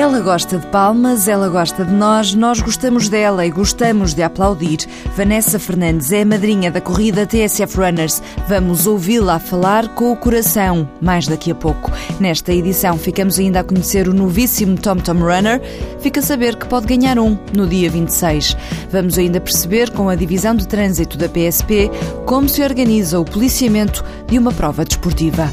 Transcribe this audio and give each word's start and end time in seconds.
Ela 0.00 0.20
gosta 0.20 0.56
de 0.56 0.66
palmas, 0.68 1.28
ela 1.28 1.50
gosta 1.50 1.84
de 1.84 1.92
nós, 1.92 2.32
nós 2.32 2.62
gostamos 2.62 3.10
dela 3.10 3.44
e 3.44 3.50
gostamos 3.50 4.14
de 4.14 4.22
aplaudir. 4.22 4.78
Vanessa 5.14 5.58
Fernandes 5.58 6.10
é 6.10 6.22
a 6.22 6.24
madrinha 6.24 6.70
da 6.70 6.80
corrida 6.80 7.26
TSF 7.26 7.76
Runners. 7.76 8.22
Vamos 8.48 8.86
ouvi-la 8.86 9.38
falar 9.38 9.88
com 9.88 10.10
o 10.10 10.16
coração 10.16 10.88
mais 11.02 11.28
daqui 11.28 11.50
a 11.50 11.54
pouco. 11.54 11.92
Nesta 12.18 12.50
edição 12.50 12.96
ficamos 12.96 13.38
ainda 13.38 13.60
a 13.60 13.64
conhecer 13.64 14.08
o 14.08 14.14
novíssimo 14.14 14.78
Tom 14.78 14.96
Tom 14.96 15.18
Runner. 15.18 15.60
Fica 16.00 16.20
a 16.20 16.22
saber 16.22 16.56
que 16.56 16.66
pode 16.66 16.86
ganhar 16.86 17.18
um 17.18 17.36
no 17.54 17.66
dia 17.66 17.90
26. 17.90 18.56
Vamos 18.90 19.18
ainda 19.18 19.38
perceber 19.38 19.90
com 19.90 20.08
a 20.08 20.14
divisão 20.14 20.54
de 20.54 20.66
trânsito 20.66 21.18
da 21.18 21.28
PSP 21.28 21.90
como 22.24 22.48
se 22.48 22.62
organiza 22.62 23.20
o 23.20 23.24
policiamento 23.26 24.02
de 24.26 24.38
uma 24.38 24.50
prova 24.50 24.82
desportiva. 24.82 25.50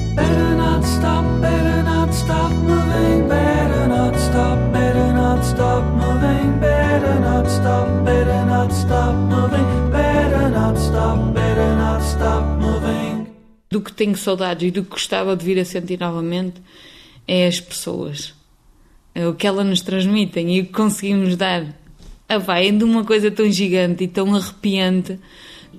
Do 13.70 13.82
que 13.82 13.92
tenho 13.92 14.16
saudades 14.16 14.68
e 14.68 14.72
do 14.72 14.84
que 14.84 14.90
gostava 14.90 15.36
de 15.36 15.44
vir 15.44 15.60
a 15.60 15.66
sentir 15.66 16.00
novamente 16.00 16.62
é 17.28 17.48
as 17.48 17.60
pessoas. 17.60 18.36
É 19.16 19.28
o 19.28 19.34
que 19.34 19.48
elas 19.48 19.66
nos 19.66 19.82
transmitem 19.82 20.56
e 20.56 20.62
o 20.62 20.66
que 20.68 20.72
conseguimos 20.72 21.36
dar. 21.36 21.66
Ah, 22.30 22.38
vai, 22.38 22.68
é 22.68 22.72
de 22.72 22.84
uma 22.84 23.04
coisa 23.04 23.32
tão 23.32 23.50
gigante 23.52 24.04
e 24.04 24.08
tão 24.08 24.36
arrepiante. 24.36 25.20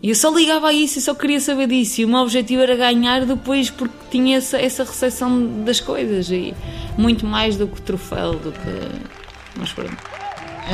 E 0.02 0.08
eu 0.08 0.14
só 0.16 0.36
ligava 0.36 0.68
a 0.68 0.72
isso 0.72 0.98
e 0.98 1.02
só 1.02 1.14
queria 1.14 1.38
saber 1.38 1.68
disso. 1.68 2.00
E 2.00 2.04
o 2.04 2.08
meu 2.08 2.18
objetivo 2.18 2.62
era 2.62 2.74
ganhar 2.74 3.24
depois 3.24 3.70
porque 3.70 3.94
tinha 4.10 4.38
essa, 4.38 4.58
essa 4.58 4.82
recepção 4.82 5.62
das 5.64 5.78
coisas. 5.78 6.30
E 6.30 6.52
muito 6.96 7.24
mais 7.24 7.56
do 7.56 7.68
que 7.68 7.80
troféu, 7.80 8.32
do 8.34 8.50
que. 8.50 9.17
Pronto. 9.78 9.96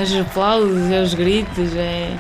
Os 0.02 0.16
aplausos, 0.16 0.90
é 0.90 1.02
os 1.02 1.14
gritos, 1.14 1.76
é, 1.76 2.16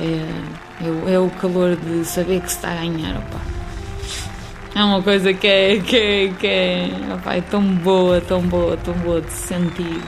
é, 0.00 1.12
é, 1.12 1.18
o 1.18 1.30
calor 1.30 1.76
de 1.76 2.04
saber 2.04 2.40
que 2.40 2.48
se 2.50 2.56
está 2.56 2.72
a 2.72 2.76
ganhar. 2.76 3.16
Opa. 3.18 3.40
É 4.74 4.82
uma 4.82 5.02
coisa 5.02 5.32
que 5.34 5.46
é, 5.46 5.78
que 5.80 5.96
é, 5.96 6.28
que 6.28 6.46
é, 6.46 6.90
opa, 7.14 7.34
é 7.34 7.40
tão 7.42 7.62
boa, 7.62 8.20
tão 8.20 8.40
boa, 8.40 8.76
tão 8.78 8.94
boa 8.94 9.20
de 9.20 9.32
sentir. 9.32 10.02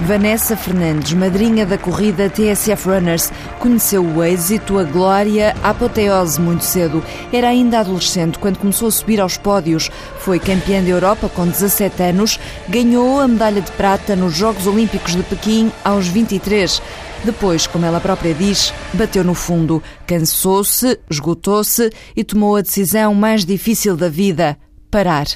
Vanessa 0.00 0.56
Fernandes, 0.56 1.14
madrinha 1.14 1.64
da 1.64 1.78
corrida 1.78 2.28
TSF 2.28 2.88
Runners, 2.88 3.32
conheceu 3.58 4.04
o 4.04 4.22
êxito, 4.22 4.78
a 4.78 4.84
glória, 4.84 5.56
a 5.62 5.70
apoteose 5.70 6.40
muito 6.40 6.64
cedo. 6.64 7.02
Era 7.32 7.48
ainda 7.48 7.80
adolescente 7.80 8.38
quando 8.38 8.58
começou 8.58 8.88
a 8.88 8.90
subir 8.90 9.20
aos 9.20 9.36
pódios. 9.38 9.90
Foi 10.20 10.38
campeã 10.38 10.82
da 10.82 10.90
Europa 10.90 11.28
com 11.28 11.46
17 11.46 12.02
anos, 12.02 12.38
ganhou 12.68 13.20
a 13.20 13.26
medalha 13.26 13.60
de 13.60 13.72
prata 13.72 14.14
nos 14.14 14.34
Jogos 14.34 14.66
Olímpicos 14.66 15.16
de 15.16 15.22
Pequim 15.22 15.72
aos 15.82 16.06
23. 16.06 16.80
Depois, 17.24 17.66
como 17.66 17.86
ela 17.86 17.98
própria 17.98 18.34
diz, 18.34 18.72
bateu 18.92 19.24
no 19.24 19.34
fundo, 19.34 19.82
cansou-se, 20.06 21.00
esgotou-se 21.10 21.90
e 22.14 22.22
tomou 22.22 22.54
a 22.56 22.60
decisão 22.60 23.14
mais 23.14 23.44
difícil 23.44 23.96
da 23.96 24.08
vida: 24.08 24.58
parar. 24.90 25.26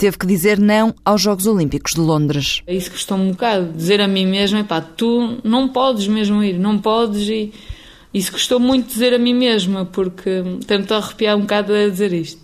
Teve 0.00 0.16
que 0.16 0.26
dizer 0.26 0.58
não 0.58 0.94
aos 1.04 1.20
Jogos 1.20 1.46
Olímpicos 1.46 1.92
de 1.92 2.00
Londres. 2.00 2.62
É 2.66 2.74
isso 2.74 2.90
que 2.90 2.96
estou 2.96 3.18
um 3.18 3.32
bocado, 3.32 3.70
dizer 3.74 4.00
a 4.00 4.08
mim 4.08 4.24
mesma: 4.24 4.64
pá, 4.64 4.80
tu 4.80 5.36
não 5.44 5.68
podes 5.68 6.08
mesmo 6.08 6.42
ir, 6.42 6.58
não 6.58 6.78
podes 6.78 7.28
e. 7.28 7.52
Isso 8.12 8.32
custou 8.32 8.58
muito 8.58 8.88
dizer 8.88 9.12
a 9.12 9.18
mim 9.18 9.34
mesma, 9.34 9.84
porque 9.84 10.42
tento 10.66 10.94
arrepiar 10.94 11.36
um 11.36 11.42
bocado 11.42 11.74
a 11.74 11.86
dizer 11.86 12.14
isto. 12.14 12.40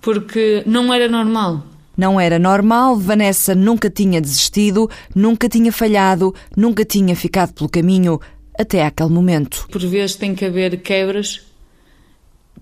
Porque 0.00 0.64
não 0.66 0.92
era 0.92 1.08
normal. 1.08 1.62
Não 1.96 2.20
era 2.20 2.36
normal, 2.36 2.96
Vanessa 2.96 3.54
nunca 3.54 3.88
tinha 3.88 4.20
desistido, 4.20 4.90
nunca 5.14 5.48
tinha 5.48 5.70
falhado, 5.70 6.34
nunca 6.56 6.84
tinha 6.84 7.14
ficado 7.14 7.52
pelo 7.52 7.70
caminho, 7.70 8.20
até 8.58 8.84
aquele 8.84 9.10
momento. 9.10 9.68
Por 9.70 9.82
vezes 9.82 10.16
tem 10.16 10.34
que 10.34 10.44
haver 10.44 10.82
quebras, 10.82 11.42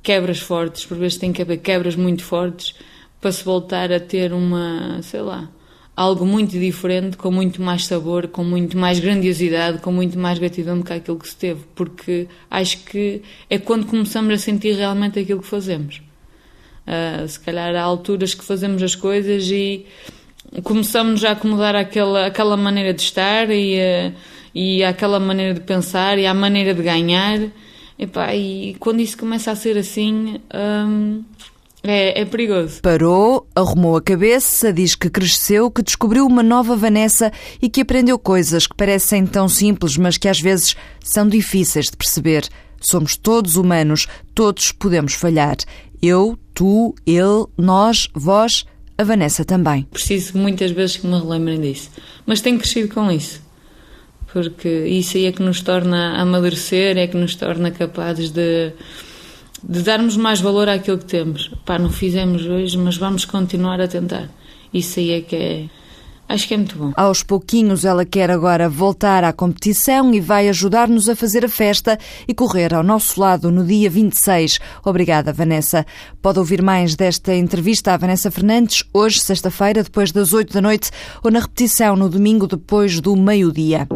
quebras 0.03 0.41
fortes, 0.41 0.85
por 0.85 0.99
vezes 0.99 1.17
tem 1.17 1.33
que 1.33 1.41
haver 1.41 1.57
quebras 1.57 1.97
muito 1.97 2.23
fortes 2.23 2.75
para 3.21 3.33
se 3.33 3.45
voltar 3.45 3.93
a 3.93 4.01
ter 4.01 4.33
uma, 4.33 5.01
sei 5.03 5.21
lá, 5.21 5.51
algo 5.95 6.25
muito 6.25 6.59
diferente, 6.59 7.17
com 7.17 7.31
muito 7.31 7.61
mais 7.61 7.87
sabor, 7.87 8.29
com 8.29 8.43
muito 8.43 8.79
mais 8.79 8.99
grandiosidade, 8.99 9.79
com 9.79 9.93
muito 9.93 10.19
mais 10.19 10.39
gratidão 10.39 10.79
do 10.79 10.85
que 10.85 10.93
aquilo 10.93 11.19
que 11.19 11.29
se 11.29 11.37
teve, 11.37 11.61
porque 11.75 12.27
acho 12.51 12.79
que 12.85 13.23
é 13.51 13.59
quando 13.59 13.87
começamos 13.87 14.33
a 14.33 14.39
sentir 14.39 14.75
realmente 14.77 15.19
aquilo 15.19 15.43
que 15.43 15.47
fazemos. 15.47 16.01
Uh, 16.87 17.29
se 17.29 17.39
calhar 17.39 17.77
há 17.77 17.83
alturas 17.83 18.35
que 18.35 18.43
fazemos 18.43 18.83
as 18.83 18.95
coisas 18.95 19.51
e 19.51 19.85
começamos 20.65 21.23
a 21.25 21.33
acomodar 21.33 21.77
aquela, 21.77 22.27
aquela 22.27 22.57
maneira 22.57 22.95
de 22.95 23.03
estar 23.03 23.51
e, 23.51 23.77
uh, 23.77 24.15
e 24.55 24.83
aquela 24.83 25.21
maneira 25.21 25.55
de 25.55 25.61
pensar 25.61 26.19
e 26.19 26.27
a 26.27 26.33
maneira 26.33 26.73
de 26.75 26.83
ganhar. 26.83 27.39
Epá, 27.99 28.35
e 28.35 28.75
quando 28.81 29.01
isso 29.01 29.19
começa 29.19 29.51
a 29.51 29.55
ser 29.55 29.77
assim, 29.77 30.41
um, 30.55 31.23
é, 31.83 32.21
é, 32.21 32.25
perigoso. 32.25 32.81
Parou, 32.83 33.47
arrumou 33.55 33.97
a 33.97 34.03
cabeça, 34.03 34.73
diz 34.73 34.95
que 34.95 35.09
cresceu, 35.09 35.71
que 35.71 35.83
descobriu 35.83 36.27
uma 36.27 36.43
nova 36.43 36.77
Vanessa 36.77 37.33
e 37.61 37.69
que 37.69 37.81
aprendeu 37.81 38.19
coisas 38.19 38.67
que 38.67 38.77
parecem 38.77 39.27
tão 39.27 39.49
simples, 39.49 39.97
mas 39.97 40.19
que 40.19 40.29
às 40.29 40.41
vezes 40.41 40.77
são 41.03 41.27
difíceis 41.29 41.87
de 41.87 41.97
perceber. 41.97 42.49
Somos 42.81 43.17
todos 43.17 43.57
humanos, 43.57 44.07
todos 44.35 44.73
podemos 44.73 45.15
falhar. 45.15 45.57
Eu, 46.03 46.39
tu, 46.55 46.95
ele, 47.07 47.47
nós, 47.57 48.09
vós, 48.15 48.65
a 48.97 49.05
Vanessa 49.05 49.45
também. 49.45 49.87
Preciso 49.91 50.37
muitas 50.37 50.71
vezes 50.71 50.99
que 50.99 51.07
me 51.07 51.19
relembrem 51.19 51.61
disso. 51.61 51.91
Mas 52.27 52.41
tenho 52.41 52.59
crescido 52.59 52.95
com 52.95 53.11
isso. 53.11 53.41
Porque 54.33 54.69
isso 54.87 55.17
aí 55.17 55.27
é 55.27 55.33
que 55.33 55.43
nos 55.43 55.61
torna 55.61 56.17
a 56.17 56.21
amadurecer, 56.21 56.97
é 56.97 57.07
que 57.07 57.17
nos 57.17 57.35
torna 57.35 57.71
capazes 57.71 58.31
de, 58.31 58.73
de 59.63 59.83
darmos 59.83 60.17
mais 60.17 60.41
valor 60.41 60.69
àquilo 60.69 60.99
que 60.99 61.05
temos. 61.05 61.51
Pá, 61.65 61.79
não 61.79 61.91
fizemos 61.91 62.47
hoje, 62.47 62.77
mas 62.79 62.97
vamos 62.97 63.25
continuar 63.25 63.81
a 63.81 63.89
tentar. 63.89 64.29
Isso 64.73 65.01
aí 65.01 65.11
é 65.13 65.21
que 65.21 65.37
é 65.37 65.65
Acho 66.31 66.47
que 66.47 66.55
é 66.55 66.57
muito 66.57 66.79
bom. 66.79 66.93
Aos 66.97 67.25
pouquinhos 67.25 67.85
ela 67.85 68.05
quer 68.05 68.31
agora 68.31 68.69
voltar 68.69 69.25
à 69.25 69.33
competição 69.33 70.15
e 70.15 70.21
vai 70.21 70.49
ajudar-nos 70.49 71.09
a 71.09 71.17
fazer 71.17 71.45
a 71.45 71.49
festa 71.49 71.99
e 72.29 72.33
correr 72.33 72.73
ao 72.73 72.85
nosso 72.85 73.21
lado 73.21 73.51
no 73.51 73.65
dia 73.65 73.91
26. 73.91 74.61
Obrigada, 74.85 75.33
Vanessa. 75.33 75.85
Pode 76.23 76.39
ouvir 76.39 76.63
mais 76.63 76.95
desta 76.95 77.35
entrevista 77.35 77.95
à 77.95 77.97
Vanessa 77.97 78.31
Fernandes 78.31 78.85
hoje, 78.95 79.19
sexta-feira, 79.19 79.83
depois 79.83 80.13
das 80.13 80.33
8 80.33 80.53
da 80.53 80.61
noite, 80.61 80.93
ou 81.21 81.33
na 81.33 81.41
repetição 81.41 81.97
no 81.97 82.09
domingo 82.09 82.47
depois 82.47 83.01
do 83.01 83.17
meio-dia. 83.17 83.89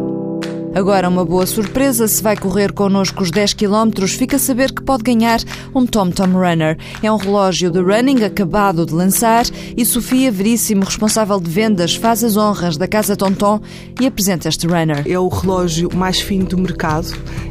Agora, 0.75 1.07
uma 1.07 1.23
boa 1.23 1.45
surpresa: 1.45 2.05
se 2.05 2.21
vai 2.21 2.35
correr 2.35 2.73
connosco 2.73 3.23
os 3.23 3.31
10 3.31 3.53
km, 3.53 4.05
fica 4.09 4.35
a 4.35 4.39
saber 4.39 4.73
que 4.73 4.83
pode 4.83 5.03
ganhar 5.03 5.39
um 5.73 5.85
Tom 5.85 6.11
Tom 6.11 6.33
Runner. 6.33 6.77
É 7.01 7.09
um 7.09 7.15
relógio 7.15 7.71
de 7.71 7.79
running 7.79 8.25
acabado 8.25 8.85
de 8.85 8.93
lançar 8.93 9.45
e 9.77 9.85
Sofia 9.85 10.29
Veríssimo, 10.29 10.83
responsável 10.83 11.39
de 11.39 11.49
vendas, 11.49 11.95
faz 11.95 12.25
as 12.25 12.35
honras 12.35 12.75
da 12.75 12.89
Casa 12.89 13.15
Tonton 13.15 13.61
e 14.01 14.05
apresenta 14.05 14.49
este 14.49 14.67
runner. 14.67 15.01
É 15.07 15.17
o 15.17 15.29
relógio 15.29 15.89
mais 15.95 16.19
fino 16.19 16.45
do 16.45 16.57
mercado, 16.57 17.07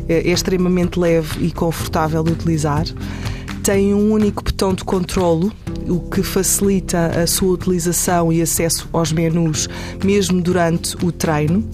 é 0.06 0.30
extremamente 0.30 1.00
leve 1.00 1.46
e 1.46 1.50
confortável 1.50 2.22
de 2.22 2.32
utilizar 2.32 2.84
tem 3.62 3.94
um 3.94 4.12
único 4.12 4.44
botão 4.44 4.74
de 4.74 4.84
controlo, 4.84 5.50
o 5.88 5.98
que 5.98 6.22
facilita 6.22 7.06
a 7.06 7.26
sua 7.26 7.54
utilização 7.54 8.30
e 8.30 8.42
acesso 8.42 8.86
aos 8.92 9.10
menus, 9.10 9.70
mesmo 10.04 10.42
durante 10.42 10.94
o 11.02 11.10
treino. 11.10 11.66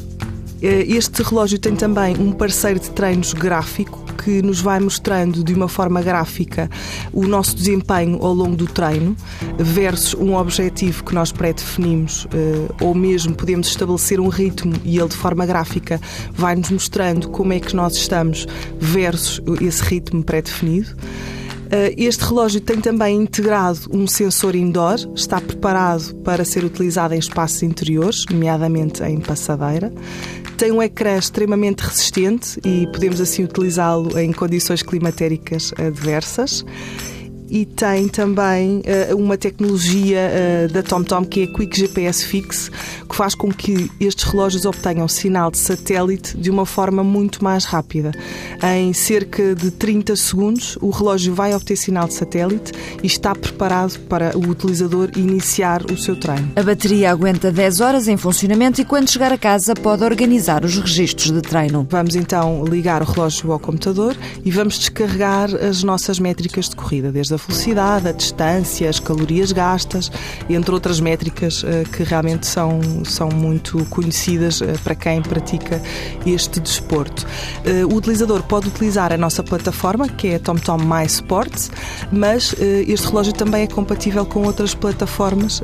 Eh, 0.63 0.85
este 0.89 1.23
relógio 1.23 1.59
tem 1.59 1.75
também 1.75 2.17
um 2.19 2.33
parceiro 2.33 2.79
de 2.79 2.91
treinos 2.91 3.33
gráfico 3.33 4.05
que 4.23 4.43
nos 4.43 4.61
vai 4.61 4.79
mostrando 4.79 5.43
de 5.43 5.55
uma 5.55 5.69
forma 5.69 6.03
gráfica 6.03 6.69
o 7.13 7.27
nosso 7.27 7.57
desempenho 7.57 8.23
ao 8.23 8.35
longo 8.35 8.55
do 8.55 8.67
treino 8.67 9.17
versus 9.59 10.15
um 10.15 10.35
objetivo 10.37 11.03
que 11.05 11.15
nós 11.15 11.33
pré-definimos 11.33 12.27
eh, 12.35 12.73
ou 12.83 12.95
mesmo 12.95 13.35
podemos 13.35 13.69
estabelecer 13.69 14.21
um 14.21 14.29
ritmo 14.29 14.75
e 14.85 14.99
ele 14.99 15.09
de 15.09 15.17
forma 15.17 15.47
gráfica 15.47 15.99
vai 16.33 16.55
nos 16.55 16.71
mostrando 16.71 17.31
como 17.31 17.53
é 17.53 17.61
que 17.61 17.75
nós 17.75 17.95
estamos 17.95 18.47
versus 18.79 19.41
esse 19.61 19.83
ritmo 19.83 20.23
pré-definido. 20.23 20.95
Eh, 21.71 21.95
este 21.97 22.25
relógio 22.25 22.61
tem 22.61 22.81
também 22.81 23.17
integrado 23.17 23.81
um 23.93 24.07
sensor 24.07 24.57
indoor, 24.57 24.97
está 25.15 25.41
preparado 25.41 26.15
para 26.17 26.45
ser 26.45 26.65
utilizado 26.65 27.15
em 27.15 27.19
espaços 27.19 27.63
interiores, 27.63 28.25
nomeadamente 28.29 29.03
em 29.05 29.21
passadeira. 29.21 29.93
Tem 30.61 30.71
um 30.71 30.83
ecrã 30.83 31.17
extremamente 31.17 31.81
resistente 31.81 32.61
e 32.63 32.87
podemos 32.89 33.19
assim 33.19 33.43
utilizá-lo 33.45 34.19
em 34.19 34.31
condições 34.31 34.83
climatéricas 34.83 35.73
adversas 35.79 36.67
e 37.51 37.67
tem 37.67 38.09
também 38.09 38.79
uh, 39.11 39.17
uma 39.17 39.37
tecnologia 39.37 40.31
uh, 40.31 40.73
da 40.73 40.83
TomTom 40.83 41.25
que 41.25 41.43
é 41.43 41.47
Quick 41.47 41.77
GPS 41.77 42.25
Fix, 42.25 42.71
que 43.09 43.17
faz 43.17 43.35
com 43.35 43.53
que 43.53 43.91
estes 44.01 44.25
relógios 44.25 44.65
obtenham 44.65 45.09
sinal 45.09 45.51
de 45.51 45.59
satélite 45.59 46.37
de 46.37 46.49
uma 46.51 46.65
forma 46.65 47.03
muito 47.03 47.43
mais 47.43 47.65
rápida. 47.65 48.13
Em 48.63 48.93
cerca 48.93 49.55
de 49.55 49.71
30 49.73 50.15
segundos, 50.15 50.79
o 50.81 50.91
relógio 50.91 51.35
vai 51.35 51.55
obter 51.55 51.77
sinal 51.77 52.07
de 52.07 52.15
satélite 52.15 52.73
e 53.03 53.07
está 53.07 53.35
preparado 53.35 53.99
para 54.01 54.37
o 54.39 54.49
utilizador 54.49 55.11
iniciar 55.17 55.85
o 55.91 55.97
seu 55.97 56.15
treino. 56.15 56.53
A 56.55 56.63
bateria 56.63 57.11
aguenta 57.11 57.51
10 57.51 57.81
horas 57.81 58.09
em 58.09 58.17
funcionamento 58.17 58.81
e 58.81 58.85
quando 58.85 59.11
chegar 59.11 59.33
a 59.33 59.39
casa 59.39 59.75
pode 59.75 60.05
organizar 60.05 60.65
os 60.65 60.77
registros 60.77 61.33
de 61.33 61.41
treino. 61.41 61.87
Vamos 61.91 62.15
então 62.15 62.65
ligar 62.65 63.03
o 63.03 63.05
relógio 63.05 63.51
ao 63.51 63.59
computador 63.59 64.17
e 64.45 64.51
vamos 64.51 64.79
descarregar 64.79 65.53
as 65.55 65.83
nossas 65.83 66.21
métricas 66.21 66.69
de 66.69 66.77
corrida, 66.77 67.11
desde 67.11 67.35
a 67.35 67.39
velocidade, 67.47 68.09
a 68.09 68.13
distância, 68.13 68.89
as 68.89 68.99
calorias 68.99 69.53
gastas, 69.53 70.11
entre 70.49 70.73
outras 70.73 71.01
métricas 71.01 71.63
eh, 71.65 71.85
que 71.91 72.03
realmente 72.03 72.47
são, 72.47 72.81
são 73.05 73.29
muito 73.29 73.85
conhecidas 73.87 74.61
eh, 74.63 74.75
para 74.83 74.95
quem 74.95 75.23
pratica 75.23 75.81
este 76.27 76.61
desporto. 76.61 77.27
Eh, 77.65 77.85
o 77.85 77.95
utilizador 77.95 78.43
pode 78.43 78.69
utilizar 78.69 79.13
a 79.13 79.17
nossa 79.17 79.43
plataforma, 79.43 80.09
que 80.09 80.29
é 80.29 80.35
a 80.37 80.39
TomTom 80.39 80.79
My 80.79 81.05
Sports, 81.07 81.71
mas 82.13 82.55
este 82.59 83.09
relógio 83.09 83.33
também 83.33 83.63
é 83.63 83.67
compatível 83.67 84.25
com 84.27 84.45
outras 84.45 84.75
plataformas 84.75 85.63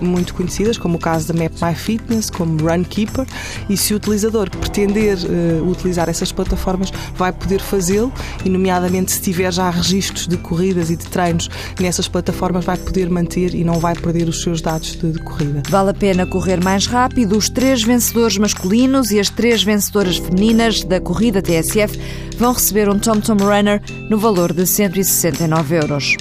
muito 0.00 0.34
conhecidas, 0.34 0.78
como 0.78 0.96
o 0.96 1.00
caso 1.00 1.32
da 1.32 1.34
Map 1.34 1.52
My 1.62 1.74
Fitness, 1.74 2.30
como 2.30 2.56
Runkeeper, 2.58 3.26
e 3.68 3.76
se 3.76 3.92
o 3.92 3.96
utilizador 3.96 4.50
pretender 4.50 5.18
utilizar 5.66 6.08
essas 6.08 6.32
plataformas, 6.32 6.92
vai 7.14 7.32
poder 7.32 7.60
fazê-lo, 7.60 8.12
e 8.44 8.48
nomeadamente 8.48 9.12
se 9.12 9.20
tiver 9.20 9.52
já 9.52 9.70
registros 9.70 10.26
de 10.26 10.36
corridas 10.36 10.90
e 10.90 10.96
de 10.96 11.06
treinos 11.10 11.50
nessas 11.78 12.08
plataformas, 12.08 12.64
vai 12.64 12.76
poder 12.76 13.10
manter 13.10 13.54
e 13.54 13.62
não 13.62 13.78
vai 13.78 13.94
perder 13.94 14.28
os 14.28 14.42
seus 14.42 14.60
dados 14.60 14.96
de, 14.96 15.12
de 15.12 15.18
corrida. 15.18 15.62
Vale 15.68 15.90
a 15.90 15.94
pena 15.94 16.26
correr 16.26 16.62
mais 16.62 16.86
rápido. 16.86 17.36
Os 17.36 17.48
três 17.48 17.82
vencedores 17.82 18.38
masculinos 18.38 19.10
e 19.10 19.20
as 19.20 19.28
três 19.28 19.62
vencedoras 19.62 20.16
femininas 20.16 20.82
da 20.84 21.00
corrida 21.00 21.42
TSF 21.42 21.98
vão 22.38 22.52
receber 22.52 22.88
um 22.88 22.98
TomTom 22.98 23.36
Runner 23.36 23.82
no 24.08 24.18
valor 24.18 24.52
de 24.52 24.66
169 24.66 25.76
euros. 25.76 26.16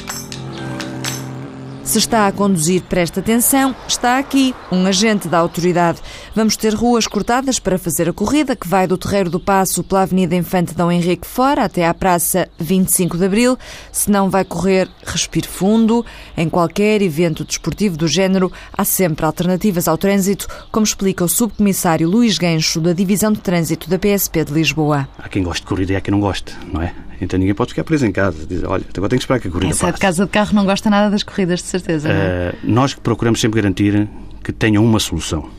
Se 1.89 1.97
está 1.97 2.27
a 2.27 2.31
conduzir, 2.31 2.83
preste 2.83 3.19
atenção, 3.19 3.75
está 3.87 4.19
aqui 4.19 4.53
um 4.71 4.85
agente 4.85 5.27
da 5.27 5.39
autoridade. 5.39 5.99
Vamos 6.35 6.55
ter 6.55 6.71
ruas 6.71 7.07
cortadas 7.07 7.57
para 7.57 7.79
fazer 7.79 8.07
a 8.07 8.13
corrida, 8.13 8.55
que 8.55 8.67
vai 8.67 8.85
do 8.85 8.95
Terreiro 8.95 9.31
do 9.31 9.39
Passo 9.39 9.83
pela 9.83 10.03
Avenida 10.03 10.35
Infante 10.35 10.75
Dom 10.75 10.91
Henrique 10.91 11.25
fora 11.25 11.63
até 11.63 11.87
à 11.87 11.93
Praça 11.95 12.47
25 12.59 13.17
de 13.17 13.25
Abril. 13.25 13.57
Se 13.91 14.11
não 14.11 14.29
vai 14.29 14.45
correr, 14.45 14.87
respire 15.03 15.47
fundo. 15.47 16.05
Em 16.37 16.47
qualquer 16.47 17.01
evento 17.01 17.43
desportivo 17.43 17.97
do 17.97 18.07
género, 18.07 18.51
há 18.71 18.85
sempre 18.85 19.25
alternativas 19.25 19.87
ao 19.87 19.97
trânsito, 19.97 20.47
como 20.71 20.83
explica 20.83 21.23
o 21.23 21.27
subcomissário 21.27 22.07
Luís 22.07 22.37
Gancho, 22.37 22.79
da 22.79 22.93
Divisão 22.93 23.33
de 23.33 23.39
Trânsito 23.39 23.89
da 23.89 23.97
PSP 23.97 24.45
de 24.45 24.53
Lisboa. 24.53 25.09
Há 25.17 25.27
quem 25.27 25.41
goste 25.41 25.63
de 25.63 25.67
corrida 25.69 25.93
e 25.93 25.95
há 25.95 26.01
quem 26.01 26.11
não 26.11 26.19
goste, 26.19 26.55
não 26.71 26.83
é? 26.83 26.93
Então 27.21 27.37
ninguém 27.37 27.53
pode 27.53 27.69
ficar 27.69 27.83
preso 27.83 28.05
em 28.05 28.11
casa. 28.11 28.45
Diz, 28.45 28.63
olha, 28.63 28.83
agora 28.95 29.09
tenho 29.09 29.09
que 29.09 29.15
esperar 29.15 29.39
que 29.39 29.47
a 29.47 29.51
corrida 29.51 29.67
Quem 29.67 29.77
sai 29.77 29.91
de 29.91 29.99
casa 29.99 30.25
de 30.25 30.31
carro 30.31 30.53
não 30.53 30.65
gosta 30.65 30.89
nada 30.89 31.09
das 31.09 31.23
corridas, 31.23 31.61
de 31.61 31.67
certeza. 31.67 32.09
Uh, 32.09 32.57
nós 32.63 32.93
procuramos 32.93 33.39
sempre 33.39 33.61
garantir 33.61 34.07
que 34.43 34.51
tenham 34.51 34.83
uma 34.83 34.99
solução. 34.99 35.49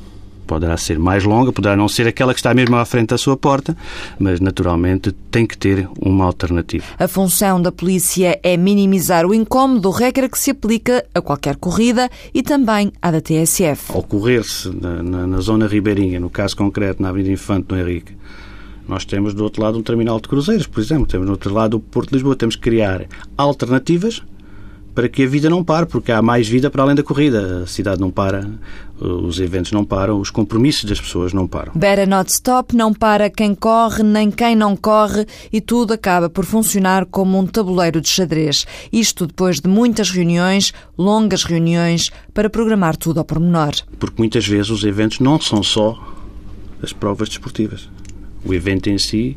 Poderá 0.47 0.77
ser 0.77 0.99
mais 0.99 1.23
longa, 1.23 1.53
poderá 1.53 1.77
não 1.77 1.87
ser 1.89 2.09
aquela 2.09 2.35
que 2.35 2.41
está 2.41 2.53
mesmo 2.53 2.75
à 2.75 2.85
frente 2.85 3.11
da 3.11 3.19
sua 3.19 3.37
porta, 3.37 3.77
mas 4.19 4.41
naturalmente 4.41 5.13
tem 5.31 5.47
que 5.47 5.57
ter 5.57 5.89
uma 6.01 6.25
alternativa. 6.25 6.85
A 6.99 7.07
função 7.07 7.63
da 7.63 7.71
polícia 7.71 8.37
é 8.43 8.57
minimizar 8.57 9.25
o 9.27 9.33
incómodo, 9.33 9.91
regra 9.91 10.29
que 10.29 10.37
se 10.37 10.51
aplica 10.51 11.07
a 11.15 11.21
qualquer 11.21 11.55
corrida 11.55 12.11
e 12.35 12.43
também 12.43 12.91
à 13.01 13.13
da 13.13 13.21
TSF. 13.21 13.93
Ao 13.95 14.03
correr-se 14.03 14.75
na, 14.75 15.01
na, 15.05 15.27
na, 15.29 15.41
zona 15.41 15.69
ribeirinha, 15.69 16.19
no 16.19 16.29
caso 16.29 16.57
concreto 16.57 17.01
na 17.01 17.11
Avenida 17.11 17.31
Infante 17.31 17.69
do 17.69 17.77
Henrique, 17.77 18.13
nós 18.91 19.05
temos 19.05 19.33
do 19.33 19.45
outro 19.45 19.63
lado 19.63 19.79
um 19.79 19.83
terminal 19.83 20.21
de 20.21 20.29
cruzeiros, 20.29 20.67
por 20.67 20.81
exemplo, 20.81 21.07
temos 21.07 21.27
do 21.27 21.31
outro 21.31 21.55
lado 21.55 21.77
o 21.77 21.81
Porto 21.81 22.09
de 22.09 22.17
Lisboa. 22.17 22.35
Temos 22.35 22.57
que 22.57 22.63
criar 22.63 23.07
alternativas 23.37 24.21
para 24.93 25.09
que 25.09 25.23
a 25.23 25.27
vida 25.29 25.49
não 25.49 25.63
pare, 25.63 25.87
porque 25.87 26.11
há 26.11 26.21
mais 26.21 26.49
vida 26.49 26.69
para 26.69 26.83
além 26.83 26.97
da 26.97 27.03
corrida. 27.05 27.63
A 27.63 27.67
cidade 27.69 28.01
não 28.01 28.11
para, 28.11 28.51
os 29.01 29.39
eventos 29.39 29.71
não 29.71 29.85
param, 29.85 30.19
os 30.19 30.29
compromissos 30.29 30.85
das 30.85 31.01
pessoas 31.01 31.33
não 31.33 31.47
param. 31.47 31.73
Better 31.77 32.09
not 32.09 32.33
stop, 32.33 32.75
não 32.75 32.93
para 32.93 33.31
quem 33.31 33.55
corre 33.55 34.03
nem 34.03 34.29
quem 34.29 34.57
não 34.57 34.77
corre 34.77 35.25
e 35.53 35.61
tudo 35.61 35.95
acaba 35.95 36.29
por 36.29 36.45
funcionar 36.45 37.07
como 37.07 37.39
um 37.39 37.47
tabuleiro 37.47 38.01
de 38.01 38.09
xadrez. 38.09 38.67
Isto 38.93 39.29
depois 39.29 39.61
de 39.61 39.69
muitas 39.69 40.11
reuniões, 40.11 40.75
longas 40.99 41.45
reuniões, 41.45 42.11
para 42.35 42.51
programar 42.51 42.97
tudo 42.97 43.19
ao 43.19 43.25
pormenor. 43.25 43.71
Porque 44.01 44.17
muitas 44.19 44.45
vezes 44.45 44.69
os 44.69 44.83
eventos 44.83 45.21
não 45.21 45.41
são 45.41 45.63
só 45.63 45.97
as 46.83 46.93
provas 46.93 47.29
desportivas 47.29 47.89
o 48.45 48.55
evento 48.55 48.89
em 48.89 48.99
si 48.99 49.37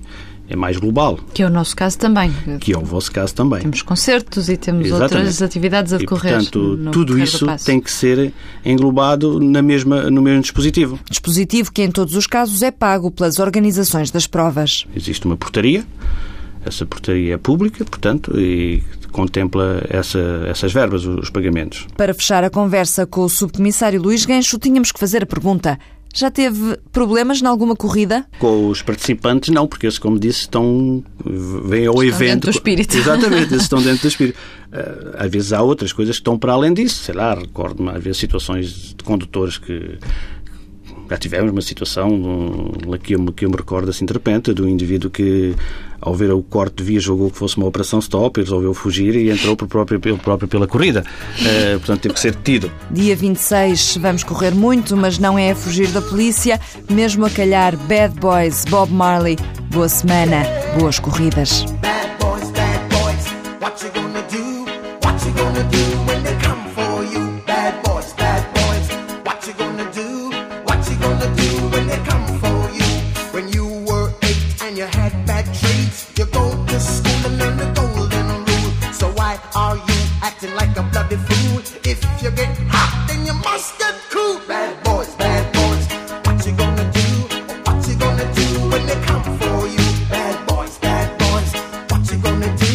é 0.50 0.56
mais 0.56 0.78
global. 0.78 1.20
Que 1.34 1.42
é 1.42 1.48
o 1.48 1.50
nosso 1.50 1.76
caso 1.76 1.98
também. 1.98 2.32
Que 2.60 2.74
é 2.74 2.78
o 2.78 2.82
vosso 2.82 3.12
caso 3.12 3.34
também. 3.34 3.62
Temos 3.62 3.82
concertos 3.82 4.50
e 4.50 4.58
temos 4.58 4.88
Exatamente. 4.88 5.16
outras 5.16 5.42
atividades 5.42 5.94
a 5.94 5.98
decorrer. 5.98 6.34
E, 6.34 6.36
portanto, 6.36 6.92
tudo 6.92 7.18
isso 7.18 7.46
tem 7.66 7.80
que 7.80 7.92
ser 7.92 8.34
englobado 8.66 9.40
na 9.40 9.62
mesma, 9.62 10.10
no 10.10 10.22
mesmo 10.22 10.42
dispositivo. 10.42 11.00
Dispositivo 11.10 11.72
que, 11.72 11.82
em 11.82 11.92
todos 11.92 12.16
os 12.16 12.28
casos, 12.28 12.62
é 12.62 12.72
pago 12.72 13.10
pelas 13.10 13.40
organizações 13.40 14.12
das 14.12 14.28
provas. 14.28 14.86
Existe 14.96 15.26
uma 15.26 15.38
portaria, 15.38 15.86
essa 16.66 16.86
portaria 16.86 17.36
é 17.36 17.38
pública, 17.38 17.84
portanto, 17.86 18.40
e 18.40 18.84
contempla 19.14 19.86
essa, 19.90 20.20
essas 20.48 20.74
verbas, 20.74 21.06
os 21.06 21.30
pagamentos. 21.30 21.88
Para 21.96 22.14
fechar 22.14 22.44
a 22.44 22.50
conversa 22.50 23.06
com 23.06 23.22
o 23.22 23.30
subcomissário 23.30 24.02
Luís 24.02 24.26
Gancho, 24.26 24.58
tínhamos 24.58 24.92
que 24.92 25.00
fazer 25.00 25.24
a 25.24 25.26
pergunta: 25.26 25.80
já 26.14 26.30
teve 26.30 26.78
problemas 26.92 27.42
em 27.42 27.46
alguma 27.48 27.76
corrida? 27.76 28.26
Com 28.40 28.68
os 28.70 28.82
participantes, 28.82 29.50
não, 29.50 29.68
porque 29.68 29.88
eles, 29.88 29.98
como 29.98 30.20
disse, 30.20 30.42
estão. 30.42 31.04
vêm 31.26 31.88
ao 31.88 31.96
estão 31.96 32.04
evento. 32.04 32.30
Dentro 32.30 32.52
do 32.52 32.56
espírito. 32.56 32.96
Exatamente, 32.96 33.52
eles 33.54 33.64
estão 33.64 33.82
dentro 33.82 34.04
do 34.04 34.08
espírito. 34.10 34.38
Eh, 34.72 35.16
às 35.18 35.32
vezes 35.32 35.52
há 35.52 35.62
outras 35.62 35.92
coisas 35.92 36.16
que 36.16 36.22
estão 36.22 36.38
para 36.38 36.54
além 36.54 36.74
disso. 36.74 37.04
Sei 37.04 37.16
lá, 37.16 37.34
recordo-me, 37.34 37.90
às 37.90 38.04
vezes, 38.04 38.20
situações 38.20 38.94
de 38.96 39.04
condutores 39.04 39.58
que. 39.58 39.98
Já 41.14 41.18
tivemos 41.20 41.52
uma 41.52 41.62
situação 41.62 42.10
que 43.04 43.14
eu, 43.14 43.24
que 43.32 43.46
eu 43.46 43.50
me 43.52 43.56
recordo 43.56 43.88
assim 43.92 44.04
de 44.04 44.12
repente, 44.12 44.52
do 44.52 44.68
indivíduo 44.68 45.12
que 45.12 45.54
ao 46.02 46.16
ver 46.16 46.32
o 46.32 46.42
corte 46.42 46.78
de 46.78 46.84
via, 46.84 47.00
julgou 47.00 47.30
que 47.30 47.38
fosse 47.38 47.56
uma 47.56 47.68
operação 47.68 48.00
stop 48.00 48.40
e 48.40 48.44
resolveu 48.44 48.74
fugir 48.74 49.16
e 49.16 49.30
entrou 49.30 49.56
por 49.56 49.68
próprio, 49.68 50.00
pelo 50.00 50.18
próprio 50.18 50.48
pela 50.48 50.66
corrida. 50.66 51.06
Uh, 51.40 51.78
portanto, 51.78 52.02
teve 52.02 52.16
que 52.16 52.20
ser 52.20 52.32
detido. 52.32 52.72
Dia 52.90 53.16
26 53.16 53.98
vamos 53.98 54.24
correr 54.24 54.56
muito, 54.56 54.98
mas 54.98 55.20
não 55.20 55.38
é 55.38 55.52
a 55.52 55.56
fugir 55.56 55.88
da 55.90 56.02
polícia, 56.02 56.60
mesmo 56.90 57.28
a 57.28 57.30
calhar 57.30 57.78
Bad 57.78 58.20
Boys, 58.20 58.66
Bob 58.66 58.92
Marley. 58.92 59.38
Boa 59.70 59.88
semana, 59.88 60.44
boas 60.80 60.98
corridas. 60.98 61.64
Bad 61.80 62.10
boys, 62.20 62.50
bad 62.54 62.90
boys, 62.90 63.62
what 63.62 63.86
you 63.86 63.92
gonna 63.94 64.24
do? 64.32 64.66
What 65.06 65.24
you 65.28 65.34
gonna 65.36 65.64
do 65.70 66.03
acting 80.24 80.56
like 80.56 80.76
a 80.78 80.84
bloody 80.84 81.18
fool? 81.18 81.60
If 81.84 82.00
you 82.24 82.32
get 82.32 82.56
hot, 82.72 83.06
then 83.08 83.26
you 83.26 83.34
must 83.34 83.78
get 83.78 83.94
cool. 84.10 84.40
Bad 84.48 84.72
boys, 84.84 85.14
bad 85.16 85.44
boys, 85.52 85.86
what 86.26 86.40
you 86.48 86.54
gonna 86.56 86.88
do? 86.96 87.08
What 87.68 87.84
you 87.88 87.96
gonna 88.00 88.28
do 88.34 88.48
when 88.72 88.84
they 88.88 89.00
come 89.04 89.24
for 89.38 89.68
you? 89.68 89.84
Bad 90.10 90.36
boys, 90.48 90.78
bad 90.80 91.08
boys, 91.20 91.50
what 91.92 92.04
you 92.10 92.18
gonna 92.24 92.52
do? 92.56 92.74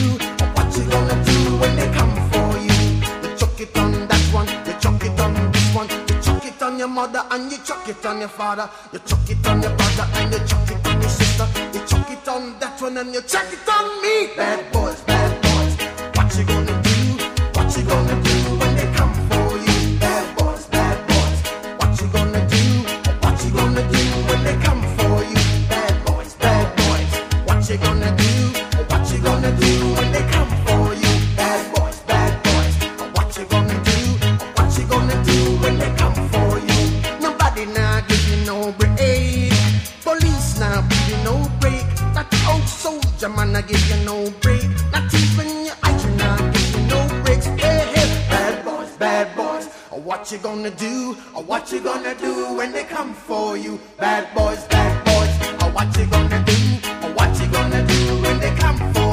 What 0.56 0.68
you 0.76 0.84
gonna 0.92 1.16
do 1.24 1.38
when 1.60 1.72
they 1.80 1.88
come 1.98 2.14
for 2.30 2.48
you? 2.66 2.78
You 3.24 3.30
chuck 3.40 3.58
it 3.64 3.76
on 3.78 3.92
that 4.08 4.24
one, 4.38 4.48
you 4.68 4.74
chuck 4.84 5.02
it 5.08 5.18
on 5.18 5.32
this 5.52 5.68
one, 5.74 5.88
you 5.88 6.16
chuck 6.20 6.44
it 6.44 6.62
on 6.62 6.78
your 6.78 6.88
mother 6.88 7.24
and 7.30 7.50
you 7.50 7.58
chuck 7.64 7.88
it 7.88 8.04
on 8.04 8.20
your 8.20 8.28
father, 8.28 8.68
you 8.92 8.98
chuck 9.08 9.28
it 9.30 9.46
on 9.48 9.62
your 9.62 9.74
brother 9.74 10.06
and 10.20 10.32
you 10.32 10.40
chuck 10.46 10.70
it 10.70 10.86
on 10.86 11.00
your 11.00 11.10
sister, 11.10 11.46
you 11.72 11.80
chuck 11.86 12.10
it 12.10 12.28
on 12.28 12.58
that 12.60 12.76
one 12.82 12.96
and 12.98 13.14
you 13.14 13.22
chuck 13.22 13.48
it 13.50 13.68
on 13.72 14.02
me. 14.02 14.36
Bad 14.36 14.70
boys, 14.70 15.00
bad 15.00 15.06
boys, 15.06 15.07
gonna 17.88 18.22
do 18.22 18.27
gonna 50.62 50.76
do? 50.76 51.12
What 51.46 51.70
you 51.70 51.80
gonna 51.80 52.16
do 52.16 52.56
when 52.56 52.72
they 52.72 52.82
come 52.82 53.14
for 53.14 53.56
you? 53.56 53.78
Bad 53.96 54.34
boys, 54.34 54.64
bad 54.64 55.04
boys. 55.04 55.62
Or 55.62 55.70
What 55.70 55.96
you 55.96 56.06
gonna 56.06 56.44
do? 56.44 57.06
Or 57.06 57.12
What 57.14 57.40
you 57.40 57.46
gonna 57.46 57.86
do 57.86 58.22
when 58.22 58.40
they 58.40 58.50
come 58.56 58.78
for 58.92 59.00
you? 59.02 59.07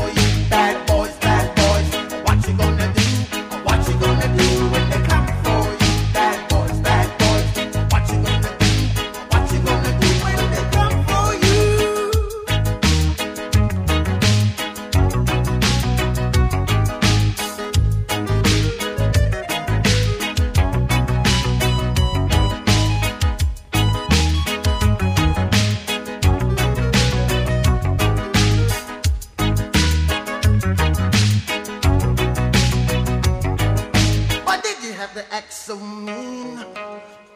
You 34.86 34.94
have 34.94 35.14
to 35.16 35.34
act 35.34 35.52
so 35.52 35.80
mean? 35.80 36.64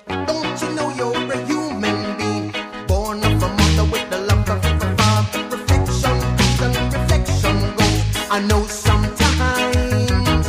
Don't 0.08 0.62
you 0.62 0.70
know 0.76 0.94
you're 0.96 1.34
a 1.34 1.46
human 1.48 2.18
being? 2.18 2.52
Born 2.88 3.18
of 3.24 3.42
a 3.42 3.50
mother 3.60 3.86
with 3.92 4.08
the 4.12 4.20
love 4.30 4.48
of 4.50 4.64
a 4.64 4.96
father. 4.98 5.58
Reflection 5.58 6.18
and 6.62 6.94
reflection 6.94 7.58
goes. 7.76 8.04
I 8.30 8.40
know 8.48 8.64
sometimes 8.66 10.46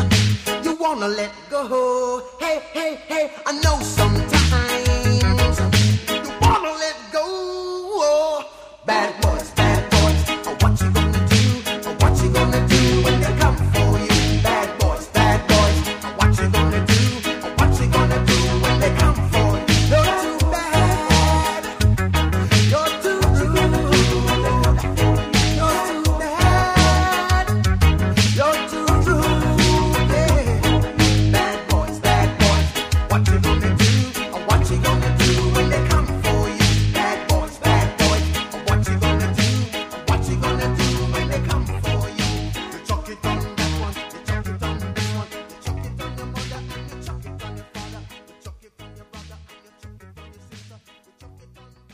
you 0.63 0.75
wanna 0.75 1.09
let 1.09 1.33
go. 1.49 2.23
Hey, 2.39 2.61
hey, 2.75 2.97
hey, 3.09 3.31
I 3.47 3.53
know 3.53 3.81
sometimes. 3.81 4.10